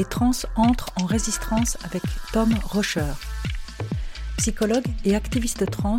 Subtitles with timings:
[0.00, 3.12] les trans entrent en résistance avec Tom Rocher.
[4.38, 5.98] Psychologue et activiste trans,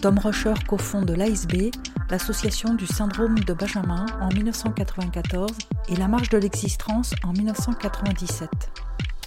[0.00, 1.70] Tom Rocher cofonde l'ASB,
[2.08, 5.52] l'association du syndrome de Benjamin en 1994
[5.90, 8.48] et la marche de l'existence en 1997.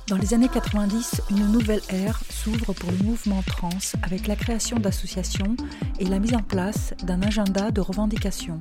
[0.07, 3.69] Dans les années 90, une nouvelle ère s'ouvre pour le mouvement trans
[4.01, 5.55] avec la création d'associations
[5.99, 8.59] et la mise en place d'un agenda de revendication.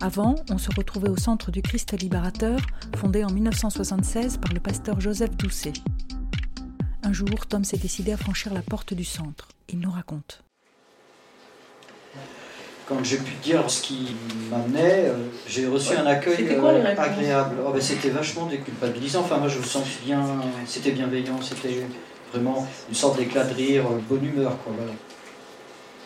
[0.00, 2.60] Avant, on se retrouvait au centre du Christ libérateur,
[2.96, 5.72] fondé en 1976 par le pasteur Joseph Doucet.
[7.02, 9.48] Un jour, Tom s'est décidé à franchir la porte du centre.
[9.70, 10.42] Il nous raconte.
[12.86, 14.14] Quand j'ai pu dire ce qui
[14.50, 15.14] m'amenait, euh,
[15.48, 17.56] j'ai reçu un accueil euh, agréable.
[17.66, 19.20] Oh, ben, c'était vachement déculpabilisant.
[19.20, 20.22] Enfin, moi, je me sens bien.
[20.66, 21.40] C'était bienveillant.
[21.40, 21.82] C'était
[22.32, 24.56] vraiment une sorte d'éclat de rire, euh, bonne humeur.
[24.62, 24.74] Quoi,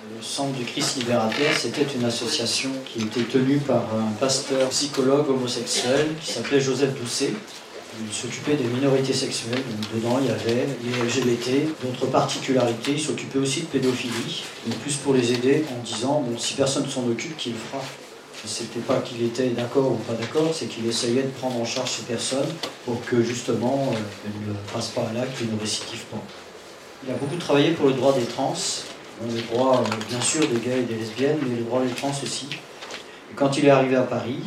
[0.02, 5.28] Le Centre du Christ libérateur, c'était une association qui était tenue par un pasteur psychologue
[5.28, 7.34] homosexuel qui s'appelait Joseph Doucet.
[8.00, 9.62] Il s'occupait des minorités sexuelles,
[9.94, 14.96] dedans il y avait les LGBT, d'autres particularités, il s'occupait aussi de pédophilie, mais plus
[14.96, 17.84] pour les aider en disant bon, si personne ne s'en occupe, qui le fera?
[18.46, 21.90] C'était pas qu'il était d'accord ou pas d'accord, c'est qu'il essayait de prendre en charge
[21.90, 22.48] ces personnes
[22.86, 26.22] pour que justement euh, elles ne passent pas à l'acte et ne récidivent pas.
[27.04, 28.54] Il a beaucoup travaillé pour le droit des trans,
[29.28, 32.12] le droit euh, bien sûr des gays et des lesbiennes, mais le droit des trans
[32.22, 32.48] aussi.
[33.36, 34.40] Quand il est arrivé à Paris,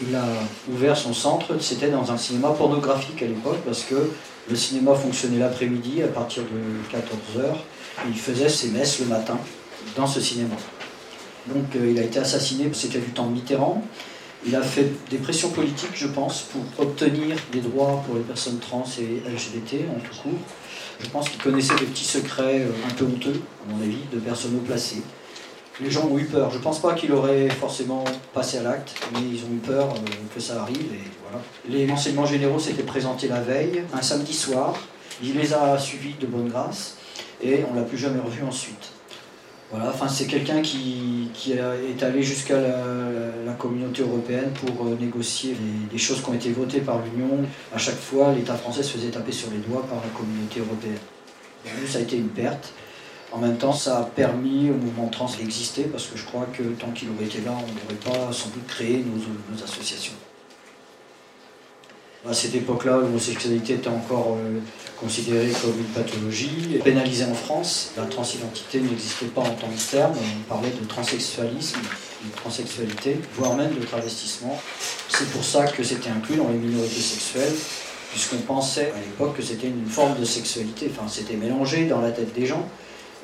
[0.00, 0.24] il a
[0.70, 4.10] ouvert son centre, c'était dans un cinéma pornographique à l'époque, parce que
[4.48, 9.38] le cinéma fonctionnait l'après-midi à partir de 14h, et il faisait ses messes le matin
[9.96, 10.56] dans ce cinéma.
[11.46, 13.82] Donc euh, il a été assassiné, c'était du temps de Mitterrand.
[14.46, 18.58] Il a fait des pressions politiques, je pense, pour obtenir des droits pour les personnes
[18.58, 20.40] trans et LGBT en tout court.
[21.00, 24.18] Je pense qu'il connaissait des petits secrets euh, un peu honteux, à mon avis, de
[24.18, 25.02] personnes haut placées
[25.80, 26.50] les gens ont eu peur.
[26.50, 29.94] Je ne pense pas qu'il aurait forcément passé à l'acte, mais ils ont eu peur
[29.94, 29.98] euh,
[30.34, 30.92] que ça arrive.
[30.92, 31.42] Et voilà.
[31.68, 34.74] Les enseignements généraux s'étaient présentés la veille, un samedi soir.
[35.22, 36.96] Il les a suivis de bonne grâce
[37.42, 38.92] et on l'a plus jamais revu ensuite.
[39.72, 45.56] Voilà, enfin, c'est quelqu'un qui, est allé jusqu'à la, communauté européenne pour euh, négocier
[45.90, 47.38] les, choses qui ont été votées par l'Union.
[47.74, 50.98] À chaque fois, l'État français se faisait taper sur les doigts par la communauté européenne.
[51.86, 52.72] ça a été une perte.
[53.32, 56.62] En même temps, ça a permis au mouvement trans d'exister parce que je crois que
[56.62, 60.12] tant qu'il aurait été là, on n'aurait pas sans doute créé nos, associations.
[62.28, 64.60] À cette époque-là, l'homosexualité était encore euh,
[65.00, 67.90] considérée comme une pathologie, pénalisée en France.
[67.96, 73.56] La transidentité n'existait pas en tant que terme, on parlait de transsexualisme, de transsexualité, voire
[73.56, 74.56] même de travestissement.
[75.08, 77.54] C'est pour ça que c'était inclus dans les minorités sexuelles,
[78.12, 82.12] puisqu'on pensait à l'époque que c'était une forme de sexualité, enfin c'était mélangé dans la
[82.12, 82.68] tête des gens.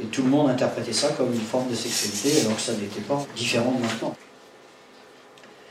[0.02, 3.00] Et tout le monde interprétait ça comme une forme de sexualité, alors que ça n'était
[3.02, 4.16] pas différent maintenant.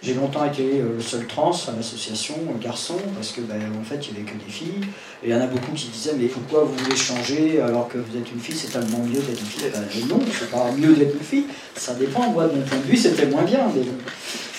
[0.04, 4.08] J'ai longtemps été euh, le seul trans à l'association, garçon, parce que ben, en fait
[4.08, 4.82] il n'y avait que des filles.
[5.24, 7.98] Et il y en a beaucoup qui disaient mais pourquoi vous voulez changer alors que
[7.98, 9.70] vous êtes une fille, c'est tellement mieux d'être une fille.
[9.74, 12.30] Ben, non, c'est pas mieux d'être une fille, ça dépend.
[12.30, 13.72] Moi, de mon point de vue, c'était moins bien.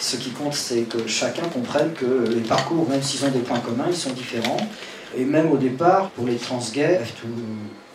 [0.01, 3.61] Ce qui compte, c'est que chacun comprenne que les parcours, même s'ils ont des points
[3.61, 4.59] communs, ils sont différents.
[5.17, 7.01] Et même au départ, pour les trans gays,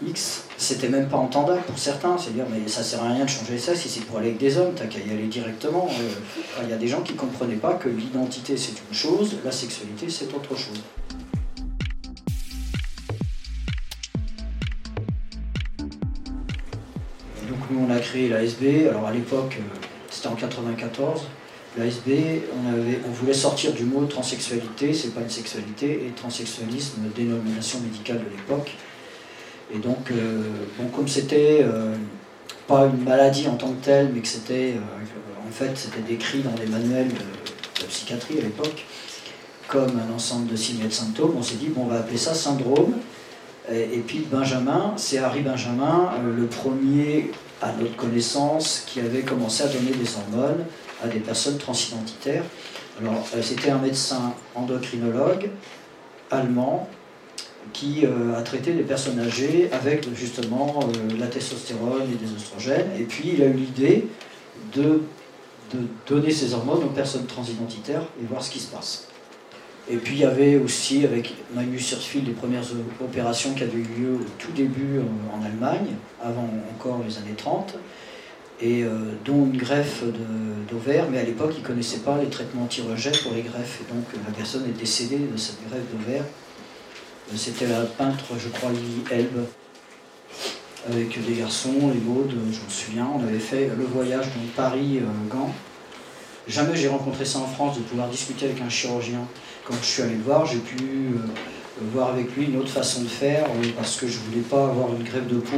[0.05, 2.17] X, c'était même pas entendable pour certains.
[2.17, 4.57] C'est-à-dire, mais ça sert à rien de changer ça si c'est pour aller avec des
[4.57, 5.87] hommes, t'as qu'à y aller directement.
[5.89, 9.51] Euh, il y a des gens qui comprenaient pas que l'identité c'est une chose, la
[9.51, 10.81] sexualité c'est autre chose.
[17.49, 19.79] donc nous on a créé l'ASB, alors à l'époque euh,
[20.09, 21.27] c'était en 94,
[21.77, 22.41] l'ASB
[23.07, 28.29] on, voulait sortir du mot transsexualité, c'est pas une sexualité, et transsexualisme, dénomination médicale de
[28.29, 28.75] l'époque.
[29.73, 30.43] Et donc, euh,
[30.95, 31.95] comme c'était euh,
[32.67, 36.41] pas une maladie en tant que telle, mais que c'était, euh, en fait, c'était décrit
[36.41, 38.85] dans les manuels de, psychiatrie à l'époque,
[39.67, 42.17] comme un ensemble de signes et de symptômes, on s'est dit, bon, on va appeler
[42.17, 42.93] ça syndrome.
[43.69, 49.67] Et, puis Benjamin, c'est Harry Benjamin, le premier à notre connaissance qui avait commencé à
[49.67, 50.65] donner des hormones
[51.03, 52.43] à des personnes transidentitaires.
[53.01, 55.49] Alors, c'était un médecin endocrinologue
[56.31, 56.87] allemand
[57.71, 62.91] qui euh, a traité des personnes âgées avec justement euh, la testostérone et des oestrogènes.
[62.99, 64.07] Et puis il a eu l'idée
[64.75, 65.01] de,
[65.73, 69.07] de, donner ces hormones aux personnes transidentitaires et voir ce qui se passe.
[69.89, 72.63] Et puis il y avait aussi avec Magnus Hirschfeld les premières
[73.01, 74.99] opérations qui avaient eu lieu au tout début
[75.33, 77.75] en, Allemagne, avant encore les années 30,
[78.61, 78.89] et euh,
[79.25, 80.03] dont une greffe
[80.69, 83.93] d'ovaire, mais à l'époque ils ne connaissaient pas les traitements anti-rejet pour les greffes, et
[83.93, 86.23] donc la personne est décédée de cette greffe d'ovaire
[87.35, 89.45] c'était la peintre, je crois, Lily Elbe,
[90.89, 93.07] avec des garçons, les Baudes, je me souviens.
[93.15, 95.53] On avait fait le voyage de Paris-Gand.
[96.47, 99.21] Jamais j'ai rencontré ça en France, de pouvoir discuter avec un chirurgien.
[99.65, 101.17] Quand je suis allé le voir, j'ai pu euh,
[101.93, 103.45] voir avec lui une autre façon de faire,
[103.77, 105.57] parce que je voulais pas avoir une grève de peau,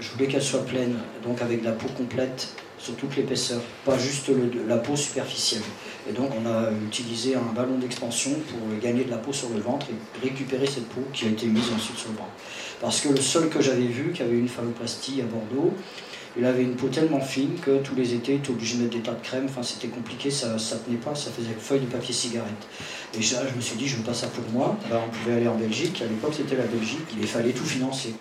[0.00, 2.48] je voulais qu'elle soit pleine, donc avec la peau complète
[2.78, 4.30] sur toute l'épaisseur, pas juste
[4.66, 5.62] la peau superficielle.
[6.08, 9.60] Et donc on a utilisé un ballon d'expansion pour gagner de la peau sur le
[9.60, 12.28] ventre et récupérer cette peau qui a été mise ensuite sur le bras.
[12.80, 15.74] Parce que le seul que j'avais vu, qui avait une phalloplastie à Bordeaux,
[16.36, 18.96] il avait une peau tellement fine que tous les étés, il était obligé de mettre
[18.96, 19.46] des tas de crème.
[19.46, 20.56] Enfin, c'était compliqué, ça
[20.86, 22.68] tenait pas, ça faisait feuille de papier cigarette.
[23.14, 24.76] Et là, je me suis dit, je veux pas ça pour moi.
[24.88, 26.00] Ben, on pouvait aller en Belgique.
[26.00, 27.08] À l'époque, c'était la Belgique.
[27.20, 28.14] Il fallait tout financer.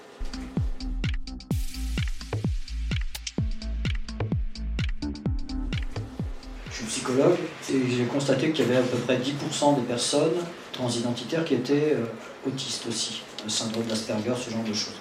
[7.09, 10.35] Et j'ai constaté qu'il y avait à peu près 10% des personnes
[10.73, 12.05] transidentitaires qui étaient euh,
[12.47, 14.95] autistes aussi, le syndrome d'Asperger, ce genre de choses.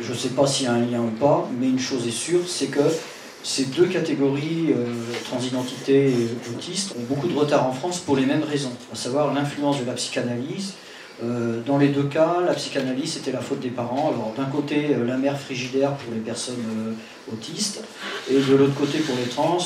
[0.00, 2.12] Je ne sais pas s'il y a un lien ou pas, mais une chose est
[2.12, 2.80] sûre, c'est que
[3.42, 4.84] ces deux catégories, euh,
[5.24, 9.34] transidentité et autistes, ont beaucoup de retard en France pour les mêmes raisons, à savoir
[9.34, 10.74] l'influence de la psychanalyse
[11.22, 14.12] euh, dans les deux cas, la psychanalyse c'était la faute des parents.
[14.14, 17.82] Alors d'un côté, euh, la mère frigidaire pour les personnes euh, autistes,
[18.30, 19.58] et de l'autre côté pour les trans,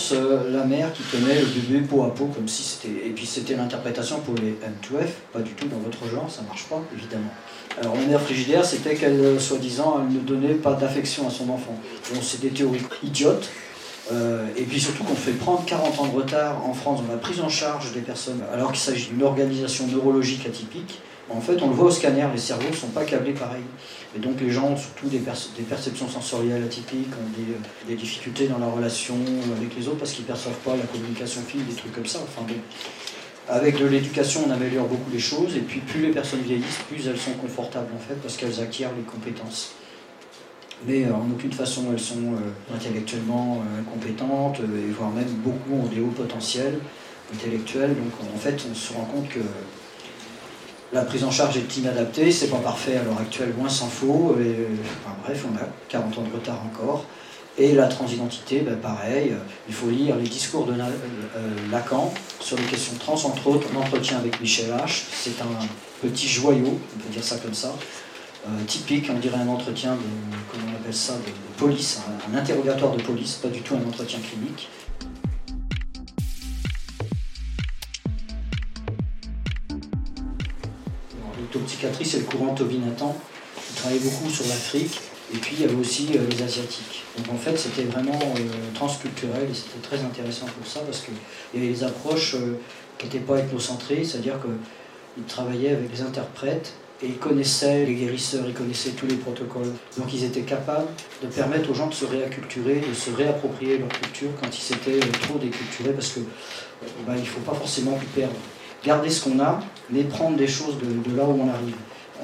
[0.50, 3.06] la mère qui tenait le bébé peau à peau comme si c'était.
[3.06, 6.64] Et puis c'était l'interprétation pour les M2F, pas du tout dans votre genre, ça marche
[6.64, 7.32] pas évidemment.
[7.80, 11.76] Alors la mère frigidaire, c'était qu'elle, soi-disant, elle ne donnait pas d'affection à son enfant.
[12.12, 13.50] Bon, c'est des théories idiotes.
[14.56, 17.40] et puis surtout qu'on fait prendre 40 ans de retard en France dans la prise
[17.40, 21.00] en charge des personnes, alors qu'il s'agit d'une organisation neurologique atypique.
[21.34, 23.62] En fait, on le voit au scanner, les cerveaux ne sont pas câblés pareil.
[24.14, 28.58] Et donc les gens ont surtout des, perceptions sensorielles atypiques, ont euh, des, difficultés dans
[28.58, 29.16] la relation
[29.56, 32.18] avec les autres parce qu'ils ne perçoivent pas la communication fine, des trucs comme ça.
[32.22, 32.46] Enfin,
[33.48, 37.08] avec de l'éducation, on améliore beaucoup les choses, et puis plus les personnes vieillissent, plus
[37.08, 39.72] elles sont confortables en fait, parce qu'elles acquièrent les compétences.
[40.86, 45.86] Mais euh, en aucune façon elles sont euh, intellectuellement incompétentes, et voire même beaucoup ont
[45.86, 46.78] des hauts potentiels
[47.32, 47.96] intellectuels.
[47.96, 49.40] Donc en fait, on se rend compte que
[50.92, 54.36] la prise en charge est inadaptée, c'est pas parfait à l'heure actuelle, loin s'en faut.
[55.24, 57.06] bref, on a 40 ans de retard encore.
[57.58, 59.36] Et la transidentité, ben pareil, euh,
[59.68, 64.16] il faut lire les discours de euh, Lacan sur les questions trans, entre autres, l'entretien
[64.18, 65.02] avec Michel H.
[65.12, 65.66] C'est un
[66.00, 67.74] petit joyau, on peut dire ça comme ça,
[68.46, 72.00] euh, typique, on dirait un entretien de, on appelle ça, de, police,
[72.32, 74.70] un interrogatoire de police, pas du tout un entretien clinique.
[81.82, 83.16] Psychiatrie, c'est le courant Toby Nathan,
[83.56, 85.00] qui travaillait beaucoup sur l'Afrique,
[85.34, 87.02] et puis il y avait aussi euh, les Asiatiques.
[87.16, 91.14] Donc en fait, c'était vraiment euh, transculturel et c'était très intéressant pour ça, parce qu'il
[91.54, 92.58] y avait des approches euh,
[92.98, 98.44] qui n'étaient pas ethnocentrées, c'est-à-dire qu'ils travaillaient avec les interprètes et ils connaissaient les guérisseurs,
[98.46, 99.72] ils connaissaient tous les protocoles.
[99.98, 100.86] Donc ils étaient capables
[101.20, 105.00] de permettre aux gens de se réacculturer, de se réapproprier leur culture quand ils s'étaient
[105.22, 106.20] trop déculturés, parce que
[107.04, 108.36] bah, ne faut pas forcément perdre
[108.84, 111.74] garder ce qu'on a, mais prendre des choses de, là où on arrive.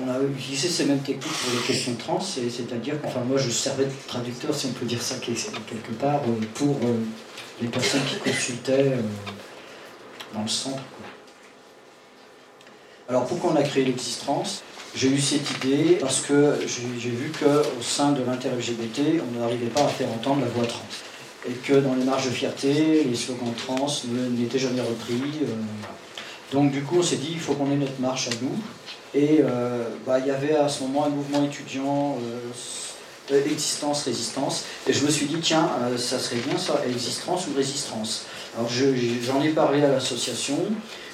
[0.00, 3.86] On a utilisé ces mêmes techniques pour les questions trans, c'est-à-dire enfin moi je servais
[3.86, 6.98] de traducteur, si on peut dire ça quelque part, euh, pour euh,
[7.60, 9.02] les personnes qui consultaient euh,
[10.34, 10.82] dans le centre.
[13.08, 14.62] Alors pourquoi on a créé l'existence
[14.94, 19.84] J'ai eu cette idée parce que j'ai vu qu'au sein de l'inter-LGBT, on n'arrivait pas
[19.84, 20.86] à faire entendre la voix trans.
[21.48, 23.86] Et que dans les marges de fierté, les slogans trans
[24.36, 25.22] n'étaient jamais repris.
[26.52, 28.56] Donc du coup, on s'est dit, il faut qu'on ait notre marche à nous.
[29.14, 34.04] Et euh, bah, il y avait à ce moment un mouvement étudiant, euh, euh, existence,
[34.04, 34.64] résistance.
[34.86, 38.24] Et je me suis dit, tiens, ça serait bien ça, existence ou résistance.
[38.56, 40.58] Alors j'en ai parlé à l'association.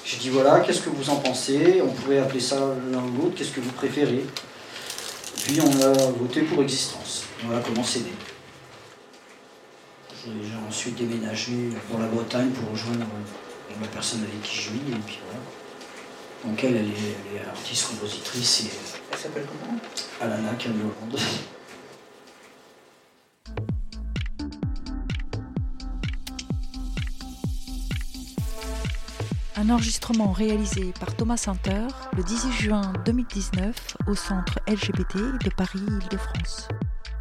[0.05, 1.81] J'ai dit, voilà, qu'est-ce que vous en pensez?
[1.83, 2.57] On pourrait appeler ça
[2.93, 4.25] l'un ou l'autre, qu'est-ce que vous préférez?
[5.45, 7.25] Puis on a voté pour existence.
[7.45, 8.13] Voilà comment c'est né.
[10.27, 11.53] J'ai ensuite déménagé
[11.91, 13.05] pour la Bretagne pour rejoindre
[13.81, 15.41] la personne avec qui je vis, et puis voilà.
[16.45, 18.65] Donc elle, elle est, artiste, compositrice.
[18.65, 18.71] Et,
[19.13, 19.79] elle s'appelle comment?
[20.21, 20.83] Alana Camille
[29.57, 36.69] Un enregistrement réalisé par Thomas Santer le 18 juin 2019 au centre LGBT de Paris-Île-de-France.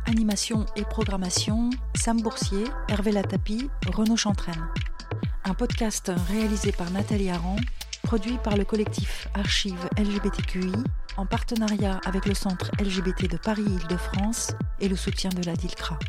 [0.08, 4.68] Animation et programmation Sam Boursier, Hervé Latapi, Renaud Chantraine.
[5.46, 7.58] Un podcast réalisé par Nathalie Aran,
[8.04, 10.72] produit par le collectif Archives LGBTQI
[11.18, 16.00] en partenariat avec le Centre LGBT de Paris-Île-de-France et le soutien de la DILCRA.